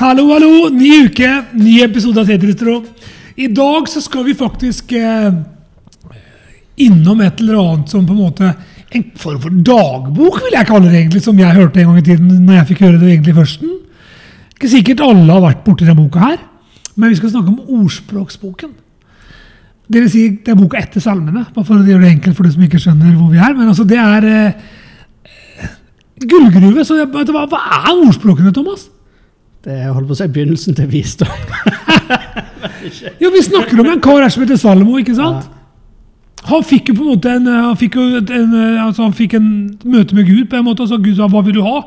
Hallo, 0.00 0.30
hallo! 0.32 0.70
Ny 0.72 1.10
uke, 1.10 1.26
ny 1.60 1.74
episode 1.84 2.22
av 2.22 2.28
Tetristro. 2.30 2.78
I 3.36 3.50
dag 3.52 3.88
så 3.92 4.00
skal 4.00 4.22
vi 4.24 4.32
faktisk 4.32 4.94
eh, 4.96 5.26
innom 6.80 7.18
et 7.20 7.42
eller 7.42 7.58
annet 7.60 7.90
som 7.92 8.06
på 8.08 8.14
en 8.14 8.22
måte 8.22 8.52
En 8.96 9.02
form 9.20 9.42
for 9.42 9.58
dagbok, 9.66 10.38
vil 10.46 10.56
jeg 10.56 10.66
kalle 10.70 10.88
det, 10.88 11.02
egentlig, 11.02 11.20
som 11.26 11.36
jeg 11.38 11.52
hørte 11.52 11.82
en 11.82 11.90
gang 11.90 11.98
i 12.00 12.04
tiden. 12.06 12.30
når 12.46 12.56
jeg 12.56 12.68
fikk 12.70 12.80
høre 12.86 13.00
det 13.02 13.10
egentlig 13.10 13.34
førsten. 13.36 13.74
Ikke 14.54 14.70
sikkert 14.72 15.02
alle 15.04 15.34
har 15.36 15.44
vært 15.44 15.60
borti 15.66 15.84
denne 15.84 15.98
boka 15.98 16.22
her, 16.22 16.38
men 16.96 17.12
vi 17.12 17.18
skal 17.18 17.34
snakke 17.34 17.52
om 17.52 17.82
ordspråksboken. 17.82 18.70
Det 19.84 20.00
vil 20.00 20.10
si, 20.14 20.22
det 20.40 20.54
er 20.54 20.58
boka 20.62 20.80
etter 20.80 21.04
salmene, 21.04 21.44
bare 21.52 21.66
for 21.68 21.76
å 21.76 21.84
gjøre 21.84 22.06
det 22.06 22.14
enkelt 22.14 22.38
for 22.38 22.48
de 22.48 22.54
som 22.54 22.64
ikke 22.64 22.80
skjønner 22.80 23.12
hvor 23.18 23.28
vi 23.34 23.44
er. 23.44 23.52
Men 23.52 23.68
altså, 23.74 23.84
det 23.84 24.00
er 24.00 24.30
eh, 24.32 25.68
gullgruve. 26.24 26.88
Så 26.88 26.96
jeg, 27.02 27.12
hva, 27.12 27.44
hva 27.52 27.62
er 27.82 27.92
ordspråkene, 27.92 28.54
Thomas? 28.56 28.88
Det 29.64 29.72
er 29.76 29.92
holdt 29.92 30.08
på 30.08 30.14
å 30.16 30.18
si 30.20 30.28
begynnelsen 30.32 30.76
til 30.78 30.88
visdom. 30.90 31.28
Jo, 33.20 33.30
Vi 33.32 33.42
snakker 33.44 33.80
om 33.80 33.88
en 33.92 34.00
kar 34.02 34.24
som 34.32 34.42
heter 34.42 34.56
Salomo. 34.58 34.96
ikke 34.98 35.14
sant? 35.14 35.46
Han 36.48 36.62
fikk 36.64 36.88
jo 36.90 36.94
på 36.96 37.04
en 37.04 37.10
måte 37.12 37.32
en, 37.36 37.46
han 37.46 37.76
fikk 37.78 37.98
jo 37.98 38.04
en, 38.18 38.54
altså 38.86 39.04
han 39.04 39.12
fikk 39.16 39.34
en 39.36 39.48
møte 39.84 40.16
med 40.16 40.24
Gud, 40.28 40.46
på 40.50 40.56
en 40.56 40.64
måte, 40.64 40.82
og 40.82 40.88
så 40.88 40.96
Gud 40.98 41.16
sa 41.18 41.28
'hva 41.28 41.42
vil 41.44 41.54
du 41.58 41.62
ha?' 41.62 41.82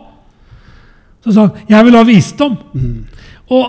Så 1.25 1.33
sa 1.33 1.47
han 1.47 1.51
'jeg 1.69 1.85
vil 1.85 1.95
ha 1.97 2.03
visdom'. 2.03 2.57
Og 3.49 3.65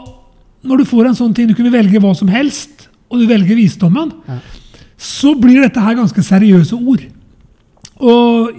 når 0.62 0.76
du 0.78 0.84
får 0.84 1.06
en 1.08 1.14
sånn 1.14 1.34
ting, 1.34 1.48
du 1.48 1.54
kunne 1.54 1.72
velge 1.72 1.98
hva 2.00 2.14
som 2.14 2.28
helst, 2.28 2.88
og 3.10 3.20
du 3.20 3.26
velger 3.26 3.56
visdommen, 3.56 4.12
Ja. 4.28 4.38
så 4.98 5.34
blir 5.40 5.62
dette 5.62 5.80
her 5.80 5.94
ganske 5.94 6.22
seriøse 6.22 6.74
ord. 6.74 7.02
Og 8.00 8.50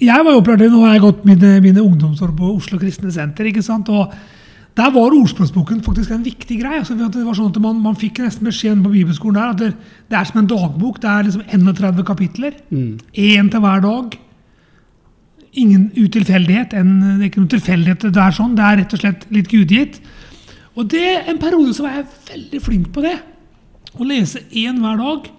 jeg 0.00 0.24
var 0.24 0.32
jo 0.32 0.40
opplært 0.40 0.70
Nå 0.70 0.84
har 0.84 0.92
jeg 0.94 1.00
gått 1.02 1.24
mine, 1.24 1.60
mine 1.60 1.80
ungdomsår 1.82 2.36
på 2.36 2.56
Oslo 2.56 2.78
Kristne 2.78 3.12
Senter. 3.12 3.44
ikke 3.44 3.62
sant? 3.62 3.88
Og 3.88 4.12
der 4.78 4.90
var 4.94 5.14
ordspråksboken 5.14 5.82
faktisk 5.82 6.12
en 6.14 6.24
viktig 6.24 6.60
greie. 6.60 6.78
Altså, 6.78 6.94
det 6.94 7.24
var 7.26 7.34
sånn 7.36 7.50
at 7.50 7.58
man, 7.62 7.80
man 7.82 7.96
fikk 7.98 8.20
nesten 8.22 8.46
beskjeden 8.46 8.84
på 8.84 8.92
bibelskolen 8.92 9.38
der 9.38 9.54
at 9.54 9.58
det, 9.58 9.70
det 10.10 10.18
er 10.18 10.28
som 10.28 10.40
en 10.40 10.50
dagbok. 10.50 11.00
Det 11.02 11.10
er 11.10 11.26
liksom 11.26 11.42
31 11.48 12.04
kapitler. 12.06 12.56
Én 13.18 13.50
til 13.50 13.64
hver 13.64 13.82
dag. 13.84 14.14
Ingen 15.58 15.90
utilfeldighet. 15.98 16.76
En, 16.78 16.94
det 17.02 17.26
er 17.26 17.32
ikke 17.32 17.42
noen 17.42 17.52
tilfeldighet. 17.56 18.06
Det 18.14 18.22
er 18.22 18.38
sånn. 18.38 18.54
Det 18.56 18.66
er 18.68 18.80
rett 18.84 18.94
og 18.94 19.02
slett 19.02 19.26
litt 19.34 19.50
gudgitt. 19.50 20.00
Og 20.78 20.86
det, 20.92 21.08
en 21.28 21.42
periode 21.42 21.74
så 21.74 21.88
var 21.88 21.98
jeg 21.98 22.08
veldig 22.30 22.62
flink 22.62 22.92
på 22.94 23.02
det. 23.04 23.16
Å 23.98 24.06
lese 24.06 24.46
én 24.54 24.78
hver 24.78 25.02
dag. 25.02 25.30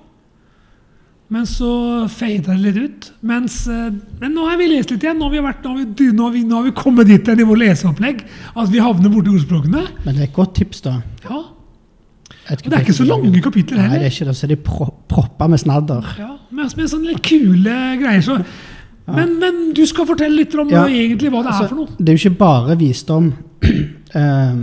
Men 1.32 1.46
så 1.48 1.72
fada 2.12 2.52
det 2.52 2.60
litt 2.60 2.78
ut. 2.82 3.06
Mens, 3.24 3.62
eh, 3.72 3.88
men 4.20 4.34
nå 4.36 4.50
har 4.50 4.58
vi 4.60 4.68
lest 4.74 4.92
litt 4.92 5.06
igjen. 5.06 5.16
Nå 5.22 5.30
har 5.30 5.38
vi, 5.38 5.44
vært, 5.46 5.64
nå 5.64 5.72
har 5.72 5.78
vi, 5.80 6.10
nå 6.12 6.26
har 6.28 6.34
vi, 6.36 6.42
nå 6.44 6.58
har 6.58 6.66
vi 6.66 6.74
kommet 6.76 7.08
dit 7.08 7.32
i 7.32 7.46
vårt 7.48 7.62
leseopplegg 7.62 8.26
at 8.52 8.74
vi 8.74 8.82
havner 8.84 9.14
borti 9.14 9.32
ordspråkene. 9.32 9.86
Men 10.04 10.18
det 10.18 10.26
er 10.26 10.28
et 10.28 10.36
godt 10.36 10.58
tips, 10.60 10.84
da. 10.90 10.98
Ja. 11.30 11.40
Og 12.52 12.66
det 12.66 12.76
er 12.76 12.84
ikke 12.84 12.98
så 12.98 13.08
lange 13.08 13.32
kapitler 13.44 13.80
heller. 13.80 13.96
Nei, 13.96 14.02
det 14.02 14.10
er 14.10 14.16
ikke 14.18 14.28
det. 14.28 14.36
Så 14.36 14.46
er 14.48 14.52
de 14.52 14.60
pro 14.66 14.90
proppa 15.12 15.48
med 15.52 15.62
snadder. 15.62 16.12
Ja, 16.20 16.34
med, 16.52 16.76
med 16.76 16.92
sånne 16.92 17.14
litt 17.14 17.24
kule 17.24 17.80
greier. 18.02 18.22
Så. 18.26 18.38
Men, 19.12 19.32
men 19.42 19.56
du 19.76 19.82
skal 19.90 20.06
fortelle 20.08 20.38
litt 20.38 20.54
om 20.56 20.70
Ja, 20.72 20.86
egentlig 20.88 21.32
hva 21.34 21.42
det 21.42 21.50
Altså, 21.52 21.66
er 21.66 21.72
for 21.72 21.80
noe. 21.82 21.96
Det 21.98 22.12
er 22.14 22.16
jo 22.16 22.22
ikke 22.22 22.40
bare 22.44 22.78
visdom. 22.80 23.32
Ehm, 24.20 24.62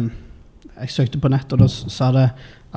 jeg 0.78 0.92
søkte 0.94 1.20
på 1.20 1.28
nett, 1.32 1.52
og 1.52 1.60
da 1.60 1.66
sa 1.68 2.08
det 2.14 2.24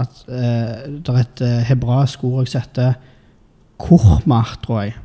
at 0.01 0.21
eh, 0.25 0.83
det 0.89 1.13
er 1.13 1.19
et 1.21 1.41
uh, 1.43 1.55
hebraisk 1.67 2.23
ord 2.27 2.49
jeg 2.49 2.63
heter 2.63 2.93
korma, 3.81 4.43
tror 4.63 4.85
jeg. 4.85 4.95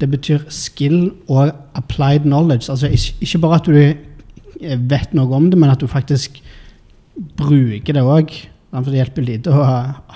Det 0.00 0.08
betyr 0.10 0.46
skill 0.50 1.12
og 1.30 1.52
applied 1.78 2.26
knowledge. 2.26 2.70
Altså 2.72 2.90
ikke, 2.90 3.42
bare 3.42 3.60
at 3.60 3.68
du 3.68 3.76
eh, 3.78 4.78
vet 4.90 5.14
noe 5.14 5.36
om 5.38 5.50
det, 5.50 5.58
men 5.58 5.70
at 5.70 5.82
du 5.82 5.90
faktisk 5.90 6.40
bruker 7.38 7.98
det 7.98 8.02
òg. 8.02 8.34
For 8.72 8.88
det 8.88 9.02
hjelper 9.02 9.26
lite 9.26 9.52
å 9.52 9.64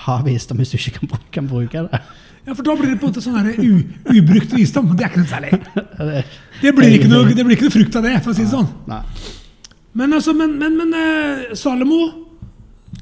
ha, 0.07 0.15
visdom 0.25 0.57
hvis 0.57 0.73
du 0.73 0.79
ikke 0.79 1.03
kan, 1.03 1.19
kan 1.35 1.49
bruke 1.49 1.85
det. 1.85 2.01
Ja, 2.47 2.55
For 2.55 2.63
da 2.63 2.73
blir 2.79 2.93
det 2.93 2.99
på 3.01 3.09
en 3.09 3.13
måte 3.13 3.21
sånn 3.21 3.49
u, 3.59 3.81
ubrukt 4.17 4.53
visdom. 4.55 4.93
Det 4.95 5.05
er 5.05 5.11
ikke 5.11 5.23
noe 5.25 5.31
særlig. 5.33 5.59
Det- 6.61 6.73
blir 6.73 6.95
ikke 6.95 7.09
noe, 7.11 7.27
det 7.29 7.43
blir 7.45 7.53
ikke 7.53 7.67
noe 7.67 7.75
frukt 7.75 7.95
av 7.99 8.07
det, 8.07 8.15
for 8.25 8.33
å 8.33 8.37
si 8.37 8.47
det 8.47 8.49
sånn. 8.49 8.69
Nei. 8.89 9.03
Men 9.97 10.15
altså, 10.17 10.33
men, 10.33 10.55
men, 10.57 10.77
men 10.77 10.95
eh, 10.97 11.43
Salomo 11.57 11.99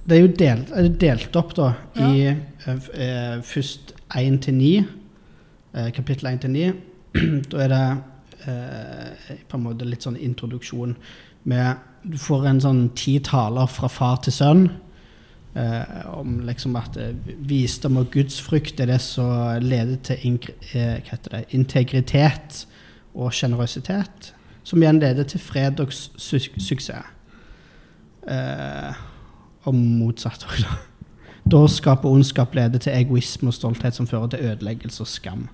Det 0.05 0.17
er 0.17 0.21
jo 0.21 0.31
delt, 0.37 0.73
er 0.75 0.89
delt 1.01 1.37
opp 1.39 1.53
da, 1.57 1.69
i 2.03 2.27
uh, 2.29 2.73
eh, 2.93 3.37
først 3.45 3.94
1 4.13 4.41
til 4.45 4.53
9, 4.53 4.85
eh, 5.73 5.91
kapittel 5.93 6.27
1 6.27 6.41
til 6.41 6.49
9. 6.51 6.71
da 7.51 7.63
er 7.63 7.71
det 7.71 7.85
eh, 8.47 9.37
på 9.49 9.57
en 9.57 9.65
måte 9.65 9.87
litt 9.87 10.05
sånn 10.05 10.19
introduksjon 10.19 10.95
med 11.49 11.91
Du 12.05 12.17
får 12.21 12.43
en 12.45 12.61
sånn 12.61 12.81
ti 12.93 13.15
taler 13.25 13.65
fra 13.65 13.87
far 13.89 14.19
til 14.21 14.33
sønn 14.35 14.67
eh, 15.57 16.05
om 16.13 16.39
liksom 16.45 16.75
at 16.77 16.97
eh, 17.01 17.15
visdom 17.49 17.97
og 18.01 18.11
gudsfrykt 18.13 18.83
er 18.83 18.91
det 18.91 18.99
som 19.01 19.57
leder 19.63 19.97
til 20.05 20.37
det, 20.73 21.43
integritet 21.57 22.65
og 23.15 23.33
sjenerøsitet, 23.33 24.33
som 24.63 24.81
igjen 24.83 24.99
leder 25.01 25.25
til 25.29 25.41
fred 25.41 25.79
og 25.81 25.93
su 25.93 26.37
suksess. 26.37 26.91
Eh, 28.27 29.03
og 29.65 29.73
motsatt. 29.75 30.45
også, 30.45 30.67
Da. 30.67 30.94
Dårskap 31.51 32.05
og 32.05 32.11
ondskap 32.17 32.55
leder 32.57 32.81
til 32.81 32.95
egoisme 32.95 33.51
og 33.51 33.53
stolthet 33.53 33.93
som 33.93 34.07
fører 34.09 34.27
til 34.33 34.39
ødeleggelse 34.47 35.03
og 35.03 35.07
skam. 35.07 35.47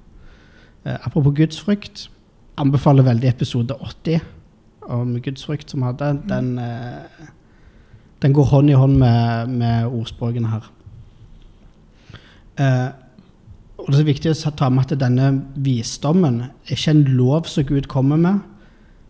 Eh, 0.86 0.96
apropos 1.06 1.34
gudsfrykt, 1.36 2.10
anbefaler 2.58 3.04
veldig 3.04 3.30
episode 3.30 3.76
80 4.06 4.22
om 4.88 5.18
gudsfrykt 5.22 5.72
som 5.72 5.82
hadde. 5.82 6.22
Den, 6.30 6.60
eh, 6.60 7.28
den 8.22 8.34
går 8.34 8.44
hånd 8.44 8.70
i 8.70 8.74
hånd 8.74 8.98
med, 8.98 9.48
med 9.50 9.86
ordspråkene 9.86 10.48
her. 10.48 10.72
Eh, 12.58 12.90
og 13.78 13.92
det 13.92 14.00
er 14.00 14.12
viktig 14.14 14.32
å 14.32 14.56
ta 14.56 14.70
med 14.70 14.92
at 14.92 15.00
denne 15.02 15.46
visdommen 15.56 16.42
er 16.42 16.76
ikke 16.76 16.92
en 16.92 17.04
lov 17.18 17.50
som 17.50 17.66
Gud 17.66 17.88
kommer 17.90 18.18
med, 18.18 18.40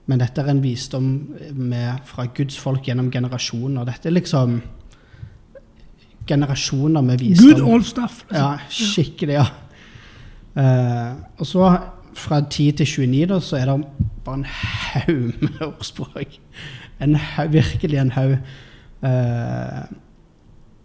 men 0.07 0.19
dette 0.19 0.41
er 0.41 0.49
en 0.49 0.63
visdom 0.63 1.35
med, 1.53 1.99
fra 2.05 2.25
Guds 2.25 2.57
folk 2.57 2.87
gjennom 2.87 3.11
generasjoner. 3.11 3.85
Dette 3.85 4.09
er 4.09 4.15
liksom 4.15 4.61
generasjoner 6.27 7.01
med 7.01 7.19
visdom. 7.19 7.49
Good 7.49 7.61
old 7.61 7.85
stuff. 7.85 8.23
liksom. 8.29 8.37
Ja, 8.37 8.57
skikkelig, 8.69 9.39
ja. 9.39 9.45
Uh, 10.51 11.15
og 11.39 11.47
så 11.47 11.67
fra 12.17 12.41
10 12.43 12.71
til 12.81 12.87
29 13.07 13.25
da, 13.31 13.39
så 13.39 13.57
er 13.57 13.69
det 13.69 13.85
bare 14.25 14.41
en 14.41 14.45
haug 14.45 15.33
med 15.41 15.61
ordspråk. 15.65 16.37
En 17.01 17.15
haug, 17.15 17.53
virkelig 17.53 17.99
en 18.01 18.11
haug. 18.11 18.37
Uh, 19.01 19.81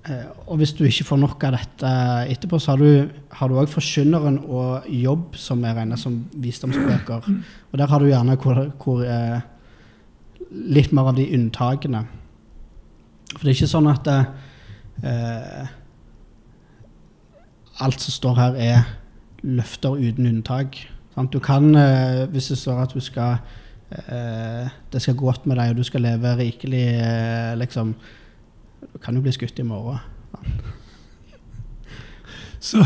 uh, 0.09 0.27
og 0.47 0.57
hvis 0.57 0.73
du 0.73 0.85
ikke 0.87 1.05
får 1.05 1.21
nok 1.21 1.45
av 1.49 1.59
dette 1.59 1.93
etterpå, 2.37 2.61
så 2.63 2.77
har 2.77 2.79
du 2.79 3.09
har 3.37 3.49
du 3.49 3.59
òg 3.59 3.69
Forkynneren 3.69 4.39
og 4.47 4.87
Jobb, 4.89 5.35
som 5.37 5.65
er 5.65 5.75
regner 5.77 5.99
som 6.01 6.23
visdomsbøker. 6.33 7.27
Og 7.73 7.79
der 7.79 7.91
har 7.91 7.99
du 7.99 8.07
gjerne 8.07 8.39
hvor, 8.41 8.63
hvor, 8.85 9.03
litt 10.51 10.93
mer 10.95 11.11
av 11.11 11.17
de 11.19 11.27
unntakene. 11.35 12.07
For 13.35 13.43
det 13.43 13.51
er 13.51 13.57
ikke 13.59 13.75
sånn 13.75 13.91
at 13.91 14.07
eh, 15.03 15.67
alt 17.81 18.01
som 18.01 18.13
står 18.13 18.39
her, 18.41 18.55
er 18.57 18.83
løfter 19.43 19.99
uten 19.99 20.29
unntak. 20.31 20.79
Sant? 21.15 21.33
Du 21.33 21.41
kan, 21.41 21.75
eh, 21.75 22.27
hvis 22.33 22.49
det 22.53 22.59
står 22.59 22.83
at 22.83 22.95
du 22.95 23.01
skal 23.01 23.39
eh, 23.91 24.69
det 24.93 25.03
skal 25.03 25.15
gå 25.15 25.27
godt 25.27 25.47
med 25.47 25.57
deg, 25.57 25.71
og 25.71 25.77
du 25.77 25.83
skal 25.83 26.01
leve 26.01 26.37
rikelig, 26.37 26.87
eh, 27.01 27.57
liksom 27.59 27.95
Du 28.93 28.99
kan 29.03 29.15
jo 29.15 29.21
bli 29.21 29.33
skutt 29.33 29.59
i 29.59 29.63
morgen. 29.63 29.99
Så, 32.61 32.79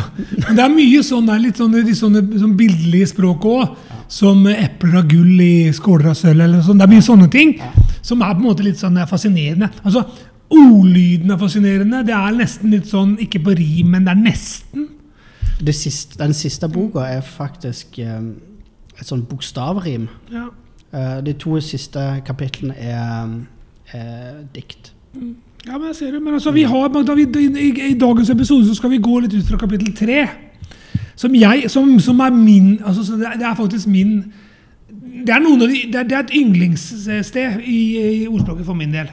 men 0.47 0.57
det 0.57 0.63
er 0.65 0.73
mye 0.73 1.03
sånn 1.05 1.29
litt 1.43 1.59
sånne, 1.61 1.83
de 1.87 1.95
sånne, 1.95 2.23
sånn 2.41 2.57
bildelige 2.57 3.11
språk 3.11 3.45
òg. 3.45 3.77
Som 4.11 4.47
epler 4.51 4.97
av 5.01 5.09
gull 5.11 5.41
i 5.41 5.71
skåler 5.73 6.11
av 6.11 6.17
sølv. 6.19 6.41
eller 6.41 6.63
sånn. 6.67 6.79
Det 6.81 6.87
er 6.87 6.93
mye 6.95 7.07
sånne 7.07 7.29
ting 7.31 7.55
som 8.03 8.23
er 8.23 8.35
på 8.35 8.43
en 8.43 8.49
måte 8.49 8.67
litt 8.67 8.81
sånn 8.81 8.99
fascinerende. 9.07 9.71
Altså, 9.85 10.05
Ordlyden 10.51 11.31
er 11.31 11.39
fascinerende. 11.39 12.03
Det 12.07 12.17
er 12.17 12.35
nesten 12.35 12.75
litt 12.75 12.89
sånn, 12.91 13.15
ikke 13.23 13.43
på 13.47 13.55
rim, 13.59 13.93
men 13.95 14.09
det 14.09 14.15
er 14.17 14.23
nesten. 14.25 14.89
Det 15.61 15.75
siste, 15.77 16.19
den 16.19 16.35
siste 16.35 16.69
boka 16.73 17.05
er 17.07 17.23
faktisk 17.23 18.01
um, 18.03 18.33
et 18.97 19.07
sånn 19.07 19.27
bokstavrim. 19.29 20.09
Ja. 20.33 20.49
Uh, 20.91 21.19
de 21.23 21.37
to 21.39 21.61
siste 21.63 22.03
kapitlene 22.27 22.75
er 22.75 23.41
er 23.93 24.45
dikt. 24.55 24.93
Ja, 25.67 25.79
men 25.79 25.87
jeg 25.87 25.97
ser 25.97 26.11
det. 26.11 26.23
Men 26.23 26.35
altså, 26.35 26.51
vi 26.51 26.63
har, 26.63 26.89
da 26.89 27.15
vi, 27.15 27.27
i, 27.39 27.91
i, 27.91 27.95
dagens 27.99 28.31
episode 28.31 28.67
så 28.67 28.75
skal 28.75 28.91
vi 28.91 28.99
gå 28.99 29.19
litt 29.21 29.35
ut 29.35 29.49
fra 29.49 29.59
kapittel 29.59 29.95
tre. 29.97 30.27
Som, 31.17 31.35
jeg, 31.35 31.65
som, 31.69 31.99
som 32.01 32.21
er 32.21 32.31
min 32.33 32.79
altså, 32.85 33.05
så 33.05 33.17
det, 33.21 33.27
er, 33.27 33.37
det 33.37 33.47
er 33.47 33.55
faktisk 33.55 33.87
min 33.87 34.33
Det 35.27 35.35
er, 35.35 35.39
de, 35.39 35.67
det 35.93 35.95
er, 35.95 36.03
det 36.03 36.13
er 36.13 36.23
et 36.23 36.31
yndlingssted 36.35 37.61
i, 37.67 37.81
i 38.23 38.27
ordspråket 38.29 38.65
for 38.67 38.75
min 38.75 38.95
del. 38.95 39.11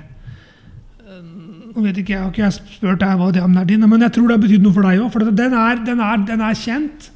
Nå 1.77 1.83
vet 1.85 1.99
ikke 2.01 2.15
jeg, 2.15 2.21
har 2.23 2.31
ikke 2.31 2.41
jeg 2.41 2.55
spurt 2.55 3.01
deg 3.03 3.19
hva 3.19 3.27
det 3.29 3.43
er 3.45 3.65
din, 3.69 3.83
men 3.85 4.01
jeg 4.01 4.15
tror 4.15 4.31
det 4.31 4.33
har 4.33 4.41
betydd 4.41 4.63
noe 4.65 4.73
for 4.73 4.87
deg 4.87 5.01
òg. 5.03 5.11
For 5.13 5.27
den 5.29 5.53
er, 5.53 5.81
den, 5.85 5.99
er, 6.01 6.23
den 6.25 6.41
er 6.41 6.55
kjent, 6.57 7.11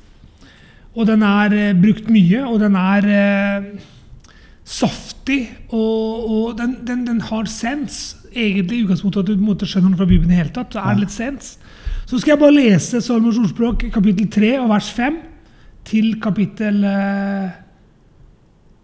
og 0.93 1.07
den 1.09 1.23
er 1.25 1.55
eh, 1.57 1.71
brukt 1.81 2.11
mye, 2.13 2.43
og 2.45 2.59
den 2.61 2.77
er 2.77 3.07
eh, 3.09 3.63
saftig, 4.61 5.39
og, 5.73 6.27
og 6.29 6.59
den, 6.59 6.75
den, 6.85 7.07
den 7.07 7.23
har 7.25 7.49
sens 7.49 8.19
egentlig 8.29 8.77
i 8.77 8.83
utgangspunktet 8.85 9.25
at 9.25 9.31
du 9.33 9.41
måtte 9.47 9.65
skjønne 9.65 9.89
noe 9.89 10.03
fra 10.03 10.09
Bibelen 10.11 10.35
i 10.35 10.37
hele 10.37 10.53
tatt. 10.53 10.77
Så 10.77 10.83
er 10.83 10.93
det 10.93 11.07
litt 11.07 11.15
sens. 11.15 11.55
Så 12.05 12.19
skal 12.19 12.35
jeg 12.35 12.43
bare 12.43 12.53
lese 12.59 13.01
Salmos 13.01 13.39
ordspråk 13.41 13.87
kapittel 13.95 14.29
3 14.29 14.51
og 14.59 14.69
vers 14.75 14.91
5 14.93 15.17
til 15.89 16.13
kapittel 16.21 16.85
eh, 16.85 17.57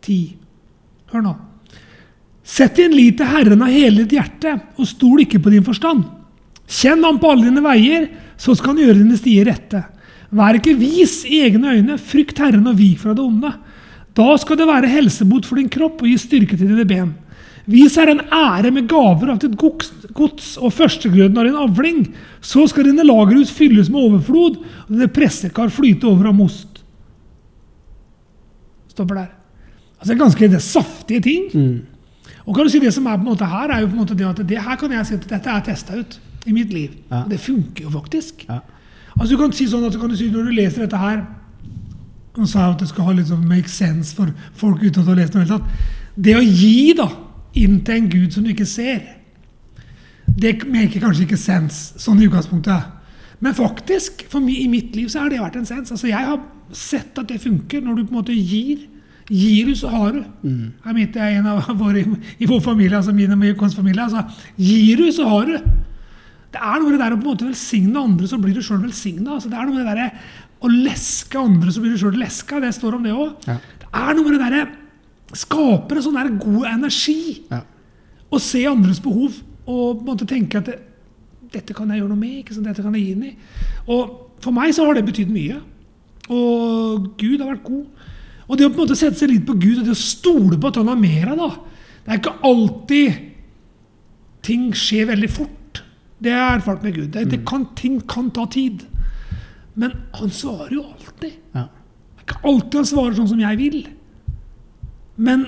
10. 0.01 0.17
Hør 1.13 1.29
nå. 1.29 1.37
Sett 2.47 2.77
din 2.79 2.95
lit 2.95 3.17
til 3.19 3.27
Herren 3.27 3.63
av 3.65 3.73
hele 3.73 4.05
ditt 4.05 4.15
hjerte, 4.15 4.53
og 4.79 4.87
stol 4.87 5.25
ikke 5.25 5.41
på 5.43 5.51
din 5.51 5.65
forstand. 5.67 6.05
Kjenn 6.67 7.03
ham 7.03 7.19
på 7.19 7.31
alle 7.31 7.49
dine 7.49 7.63
veier, 7.63 8.07
så 8.39 8.55
skal 8.55 8.73
han 8.73 8.83
gjøre 8.85 9.01
dine 9.01 9.19
stier 9.19 9.49
rette. 9.49 9.81
Vær 10.31 10.55
ikke 10.59 10.75
vis 10.79 11.21
i 11.27 11.41
egne 11.43 11.75
øyne, 11.75 11.97
frykt 11.99 12.39
Herren 12.39 12.67
og 12.67 12.77
vik 12.79 13.01
fra 13.03 13.15
det 13.15 13.23
onde. 13.23 13.51
Da 14.17 14.27
skal 14.39 14.59
det 14.59 14.67
være 14.67 14.91
helsebot 14.91 15.47
for 15.47 15.59
din 15.59 15.71
kropp 15.71 16.01
og 16.01 16.09
gi 16.09 16.15
styrke 16.19 16.57
til 16.57 16.71
dine 16.71 16.87
ben. 16.87 17.11
Vis 17.67 17.97
Herren 17.99 18.23
ære 18.31 18.71
med 18.71 18.87
gaver 18.87 19.33
av 19.33 19.41
ditt 19.43 19.57
gods 19.59 20.53
og 20.55 20.71
førstegrøden 20.71 21.35
av 21.35 21.49
din 21.49 21.59
avling. 21.59 21.99
Så 22.39 22.63
skal 22.71 22.87
dine 22.87 23.03
lagerhus 23.03 23.51
fylles 23.51 23.91
med 23.91 24.05
overflod, 24.05 24.61
og 24.87 24.93
dine 24.93 25.09
pressekar 25.11 25.71
flyte 25.73 26.07
over 26.07 26.31
av 26.31 26.39
most. 26.39 26.79
Stopper 28.95 29.19
der. 29.19 29.29
Altså 29.99 30.15
ganske 30.15 30.51
det 30.55 30.63
saftige 30.63 31.27
ting. 31.27 31.51
Og 32.47 32.55
kan 32.55 32.63
du 32.63 32.71
si 32.71 32.79
Det 32.79 32.93
som 32.95 33.05
er 33.05 33.17
på 33.17 33.25
en 33.25 33.29
måte 33.33 33.45
her, 33.45 33.71
er 33.71 33.81
jo 33.83 33.89
på 33.91 33.97
en 33.97 34.03
måte 34.05 34.15
det 34.15 34.27
at 34.27 34.39
det 34.47 34.63
her 34.63 34.75
kan 34.79 34.91
jeg 34.91 35.05
si 35.05 35.13
at 35.17 35.29
dette 35.29 35.49
er 35.49 35.65
testa 35.65 35.97
ut 35.99 36.19
i 36.47 36.53
mitt 36.55 36.71
liv. 36.73 36.95
Ja. 37.11 37.23
Og 37.25 37.29
det 37.31 37.39
funker 37.43 37.83
jo 37.83 37.91
faktisk. 37.91 38.45
Ja. 38.47 38.61
Altså 39.17 39.35
du 39.35 39.41
kan 39.41 39.53
si 39.55 39.67
sånn 39.67 39.83
at 39.87 39.93
du 39.93 39.99
kan 39.99 40.15
si 40.15 40.29
Når 40.29 40.49
du 40.49 40.55
leser 40.55 40.85
dette 40.85 40.97
her 41.01 41.23
Nå 42.37 42.45
sa 42.45 42.67
jeg 42.67 42.75
at 42.75 42.81
det 42.83 42.89
skal 42.91 43.07
ha 43.07 43.15
litt 43.17 43.29
sånn 43.31 43.47
make 43.49 43.71
sense 43.71 44.13
for 44.13 44.29
folk 44.53 44.83
uten 44.83 45.01
at 45.01 45.07
du 45.07 45.09
har 45.09 45.17
lest 45.17 45.33
noe 45.33 45.61
det. 46.17 46.35
Å 46.37 46.41
gi 46.43 46.93
da, 46.97 47.07
inn 47.57 47.79
til 47.85 47.95
en 47.95 48.09
gud 48.11 48.35
som 48.35 48.45
du 48.45 48.51
ikke 48.51 48.67
ser, 48.69 48.99
det 50.37 50.51
maker 50.69 51.01
kanskje 51.01 51.25
ikke 51.25 51.39
sense 51.41 51.97
sånn 52.01 52.21
i 52.21 52.27
utgangspunktet. 52.27 52.93
Men 53.41 53.57
faktisk, 53.57 54.21
for 54.29 54.45
i 54.49 54.67
mitt 54.69 54.95
liv 54.97 55.09
så 55.09 55.23
har 55.23 55.33
det 55.33 55.41
vært 55.41 55.57
en 55.57 55.65
sens. 55.65 55.89
Altså 55.93 56.11
Jeg 56.11 56.29
har 56.29 56.41
sett 56.77 57.17
at 57.17 57.29
det 57.29 57.41
funker 57.41 57.81
når 57.81 57.97
du 57.97 58.03
på 58.03 58.13
en 58.13 58.19
måte 58.19 58.37
gir. 58.37 58.85
Gir 59.27 59.67
du, 59.67 59.73
så 59.75 59.89
har 59.91 60.13
du. 60.15 60.21
her 60.85 60.95
mitt 60.95 61.15
er 61.19 61.37
en 61.39 61.49
av 61.51 61.67
våre 61.81 62.05
i 62.39 62.47
vår 62.47 62.61
familie, 62.63 62.95
altså 62.95 63.11
min 63.15 63.33
og 63.33 63.73
familie. 63.75 64.05
Altså, 64.05 64.23
gir 64.55 64.97
du, 64.97 65.11
så 65.11 65.27
har 65.27 65.45
du. 65.49 65.57
Det 66.53 66.61
er 66.63 66.79
noe 66.79 66.87
med 66.87 66.95
det 66.95 67.03
der 67.03 67.15
å 67.15 67.19
på 67.19 67.25
en 67.27 67.33
måte 67.33 67.47
velsigne 67.47 67.99
andre, 67.99 68.27
så 68.27 68.39
blir 68.39 68.55
du 68.55 68.63
sjøl 68.63 68.81
velsigna. 68.85 69.35
Altså, 69.35 69.51
det 69.51 69.57
er 69.59 69.67
noe 69.67 69.75
med 69.75 69.85
det 69.85 69.95
der 69.97 70.37
å 70.63 70.71
leske 70.71 71.39
andre, 71.39 71.73
så 71.73 71.83
blir 71.83 71.93
du 71.93 72.01
sjøl 72.01 72.15
leska. 72.17 72.61
Det 72.63 72.71
står 72.75 72.97
om 72.97 73.03
det 73.05 73.15
òg. 73.15 73.49
Ja. 73.49 73.57
Det 73.83 73.89
er 73.91 74.15
noe 74.15 74.27
med 74.27 74.37
det 74.37 74.43
derre 74.45 74.67
Skaper 75.35 75.97
en 75.99 76.03
sånn 76.05 76.15
der 76.15 76.29
god 76.39 76.69
energi. 76.69 77.41
Ja. 77.51 77.59
Å 78.31 78.39
se 78.39 78.61
andres 78.69 79.01
behov 79.03 79.33
og 79.67 79.97
på 79.97 80.05
en 80.05 80.07
måte 80.07 80.27
tenke 80.29 80.61
at 80.61 80.69
det, 80.69 80.77
dette 81.51 81.75
kan 81.75 81.89
jeg 81.91 81.99
gjøre 81.99 82.13
noe 82.13 82.21
med. 82.21 82.47
Dette 82.63 82.85
kan 82.85 82.95
jeg 82.95 83.03
gi 83.03 83.15
inn 83.17 83.25
i. 83.27 83.33
Og 83.91 84.13
for 84.43 84.55
meg 84.55 84.71
så 84.75 84.85
har 84.87 84.95
det 84.95 85.03
betydd 85.09 85.33
mye. 85.35 85.59
Og 86.31 87.09
Gud 87.19 87.43
har 87.43 87.51
vært 87.51 87.67
god. 87.67 88.07
Og 88.47 88.55
det 88.55 88.67
å 88.67 88.71
på 88.71 88.79
en 88.79 88.85
måte 88.85 88.97
sette 88.97 89.19
seg 89.19 89.31
litt 89.33 89.47
på 89.47 89.57
Gud 89.59 89.81
og 89.81 89.87
det 89.87 89.95
å 89.95 89.99
stole 89.99 90.59
på 90.59 90.69
at 90.71 90.79
han 90.79 90.91
har 90.91 90.99
mer 90.99 91.33
av 91.33 91.41
da. 91.41 91.49
Det 92.05 92.13
er 92.13 92.21
ikke 92.21 92.37
alltid 92.47 93.23
ting 94.47 94.69
skjer 94.77 95.09
veldig 95.09 95.29
fort. 95.31 95.81
Det 96.23 96.31
har 96.31 96.53
jeg 96.53 96.61
erfart 96.61 96.85
med 96.85 96.95
Gud. 96.95 97.09
Det, 97.13 97.25
det 97.33 97.41
kan, 97.47 97.67
ting 97.77 97.99
kan 98.07 98.31
ta 98.33 98.47
tid. 98.51 98.85
Men 99.77 99.93
han 100.15 100.31
svarer 100.33 100.73
jo 100.77 100.85
alltid. 100.87 101.35
Ja. 101.53 101.67
Det 101.67 102.23
er 102.23 102.25
ikke 102.25 102.41
alltid 102.53 102.79
han 102.79 102.89
svarer 102.93 103.17
sånn 103.19 103.31
som 103.33 103.43
jeg 103.43 103.59
vil. 103.59 103.77
Men 105.19 105.45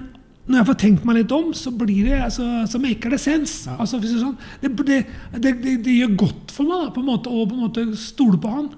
når 0.49 0.59
jeg 0.59 0.67
får 0.67 0.77
tenkt 0.81 1.07
meg 1.07 1.19
litt 1.19 1.33
om, 1.33 1.49
så 1.55 1.71
blir 1.71 2.09
det, 2.09 2.19
altså, 2.25 2.45
så 2.69 2.81
maker 2.81 3.13
det 3.13 3.21
sens. 3.21 3.55
Ja. 3.69 3.79
Altså, 3.79 4.01
sånn, 4.03 4.37
det, 4.61 4.73
det, 4.83 5.01
det, 5.37 5.55
det, 5.63 5.75
det 5.85 5.97
gjør 6.01 6.15
godt 6.25 6.53
for 6.53 6.69
meg 6.69 6.87
da, 6.87 6.93
på 6.93 7.03
en 7.03 7.09
måte, 7.13 7.31
å 7.31 7.47
på 7.47 7.55
en 7.55 7.65
måte 7.67 7.87
stole 8.01 8.39
på 8.41 8.53
han. 8.53 8.71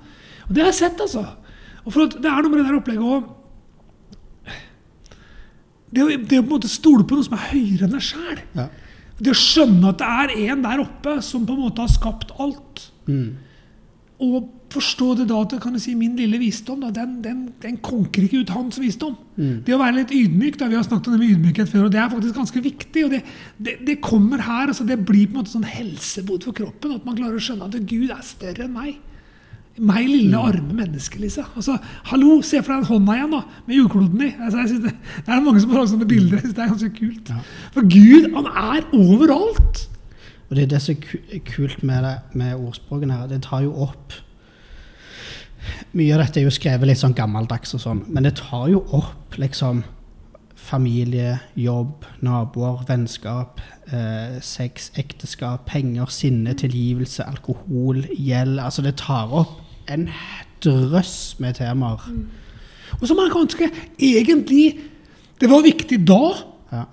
Og 0.46 0.52
det 0.54 0.66
har 0.66 0.74
jeg 0.74 0.82
sett, 0.84 1.04
altså. 1.04 1.26
Og 1.82 1.94
for 1.96 2.06
at 2.06 2.18
det 2.22 2.30
er 2.30 2.44
noe 2.44 2.52
med 2.52 2.62
det 2.62 2.68
der 2.70 2.78
opplegget 2.78 3.08
òg 3.08 3.30
det, 5.92 6.08
det 6.30 6.40
å 6.40 6.46
på 6.46 6.48
en 6.48 6.56
måte 6.56 6.72
stole 6.72 7.06
på 7.08 7.18
noe 7.18 7.28
som 7.28 7.38
er 7.38 7.50
høyere 7.52 7.88
enn 7.88 7.96
deg 7.98 8.06
sjæl. 8.06 8.42
Ja. 8.56 8.70
Det 9.22 9.34
å 9.34 9.38
skjønne 9.38 9.92
at 9.92 10.02
det 10.02 10.10
er 10.10 10.34
en 10.50 10.64
der 10.64 10.82
oppe 10.82 11.20
som 11.26 11.46
på 11.46 11.54
en 11.54 11.66
måte 11.68 11.84
har 11.84 11.92
skapt 11.92 12.32
alt. 12.42 12.88
Mm. 13.06 13.36
Og 14.22 14.50
forstå 14.72 15.08
det 15.20 15.28
da 15.30 15.42
at 15.44 15.54
kan 15.62 15.76
jeg 15.76 15.84
si, 15.84 15.94
min 15.98 16.16
lille 16.18 16.40
visdom 16.40 16.80
da, 16.84 16.92
den, 16.96 17.18
den, 17.26 17.44
den 17.62 17.78
konker 17.84 18.24
ikke 18.24 18.44
ut 18.46 18.54
hans 18.56 18.80
visdom. 18.80 19.18
Mm. 19.36 19.62
Det 19.68 19.76
å 19.76 19.82
være 19.82 19.98
litt 20.00 20.16
ydmyk, 20.16 20.58
da, 20.62 20.70
vi 20.72 20.78
har 20.80 20.88
snakket 20.88 21.12
om 21.12 21.18
det 21.18 21.22
med 21.26 21.36
ydmykhet 21.36 21.72
før, 21.74 21.88
og 21.88 21.94
det 21.94 22.02
er 22.02 22.12
faktisk 22.14 22.40
ganske 22.40 22.64
viktig. 22.66 23.06
og 23.06 23.16
Det, 23.16 23.22
det, 23.58 23.78
det 23.90 24.00
kommer 24.06 24.46
her, 24.48 24.72
altså 24.72 24.88
det 24.88 25.00
blir 25.04 25.28
på 25.28 25.36
en 25.36 25.42
måte 25.42 25.54
sånn 25.54 25.68
helsebot 25.68 26.48
for 26.48 26.58
kroppen. 26.58 26.96
At 26.98 27.08
man 27.08 27.18
klarer 27.20 27.38
å 27.38 27.44
skjønne 27.44 27.68
at 27.68 27.80
Gud 27.90 28.14
er 28.14 28.26
større 28.26 28.70
enn 28.70 28.78
meg. 28.78 29.11
Meg, 29.80 30.08
lille, 30.10 30.36
arme 30.36 30.74
menneske, 30.76 31.20
Lise 31.22 31.46
Altså, 31.56 31.78
hallo, 32.10 32.42
se 32.44 32.60
for 32.60 32.74
deg 32.74 32.82
den 32.82 32.90
hånda 32.90 33.14
igjen, 33.16 33.36
da, 33.38 33.62
med 33.68 33.78
jordkloden 33.78 34.26
i. 34.26 34.34
Altså, 34.36 34.66
det, 34.84 34.92
det 35.16 35.32
er 35.32 35.46
mange 35.46 35.62
som 35.64 35.72
har 35.76 35.88
sånne 35.88 36.10
bilder. 36.10 36.42
Jeg 36.42 36.50
synes 36.50 36.58
det 36.58 36.66
er 36.66 36.74
ganske 36.74 36.92
kult. 36.98 37.32
Ja. 37.32 37.46
For 37.78 37.88
Gud, 37.88 38.28
han 38.36 38.50
er 38.52 38.90
overalt. 38.98 39.86
Og 40.50 40.58
det 40.58 40.66
er 40.66 40.74
det 40.74 40.82
som 40.84 41.08
er 41.32 41.46
kult 41.48 41.80
med, 41.88 42.04
det, 42.04 42.18
med 42.36 42.60
ordspråkene 42.60 43.16
her. 43.16 43.32
Det 43.32 43.40
tar 43.48 43.64
jo 43.64 43.72
opp 43.88 44.20
Mye 45.94 46.16
av 46.16 46.24
dette 46.24 46.40
er 46.42 46.48
jo 46.48 46.54
skrevet 46.54 46.90
litt 46.90 46.98
sånn 46.98 47.14
gammeldags 47.14 47.76
og 47.78 47.84
sånn, 47.84 48.00
men 48.10 48.26
det 48.26 48.32
tar 48.40 48.64
jo 48.72 48.80
opp 48.98 49.36
liksom 49.38 49.84
familie, 50.62 51.36
jobb, 51.60 52.06
naboer, 52.26 52.84
vennskap, 52.88 53.62
eh, 53.92 54.40
sex, 54.46 54.92
ekteskap, 54.98 55.66
penger, 55.70 56.10
sinne, 56.14 56.54
tilgivelse, 56.58 57.26
alkohol, 57.26 58.06
gjeld. 58.16 58.60
Altså 58.62 58.86
det 58.86 58.96
tar 59.02 59.34
opp 59.42 59.61
en 59.94 60.08
drøss 60.64 61.36
med 61.42 61.58
temaer. 61.60 62.08
Og 63.00 63.06
som 63.10 63.20
er 63.24 63.32
ganske 63.34 63.70
egentlig 63.98 64.80
Det 65.42 65.50
var 65.50 65.64
viktig 65.66 65.98
da, 66.06 66.20
Ja. 66.72 66.84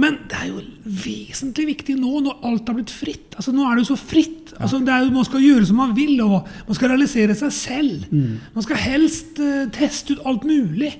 men 0.00 0.14
det 0.30 0.36
er 0.38 0.46
jo 0.48 0.62
vesentlig 0.86 1.66
viktig 1.74 1.96
nå, 2.00 2.22
når 2.24 2.38
alt 2.48 2.68
har 2.70 2.74
blitt 2.78 2.90
fritt. 2.90 3.34
Altså 3.36 3.52
Nå 3.52 3.66
er 3.68 3.76
det 3.76 3.82
jo 3.84 3.90
så 3.94 3.98
fritt. 4.00 4.54
Altså, 4.58 4.78
det 4.80 4.88
jo, 4.88 5.10
man 5.12 5.26
skal 5.28 5.44
gjøre 5.44 5.66
som 5.68 5.76
man 5.76 5.92
vil, 5.94 6.14
og 6.24 6.48
man 6.66 6.74
skal 6.78 6.88
realisere 6.88 7.34
seg 7.36 7.52
selv. 7.52 8.06
Man 8.54 8.64
skal 8.64 8.80
helst 8.80 9.38
uh, 9.44 9.68
teste 9.76 10.16
ut 10.16 10.24
alt 10.24 10.44
mulig. 10.48 10.94